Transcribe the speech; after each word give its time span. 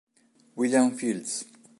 William 0.55 0.97
Fields 0.97 1.45